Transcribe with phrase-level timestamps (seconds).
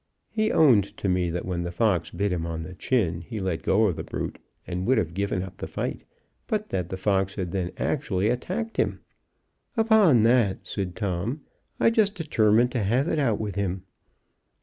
[0.31, 3.61] He owned to me that when the fox bit him on the chin, he let
[3.61, 6.05] go of the brute, and would have given up the fight,
[6.47, 9.01] but that the fox had then actually attacked him.
[9.77, 11.41] "Upon that," said Tom,
[11.79, 13.83] "I just determined to have it out with him."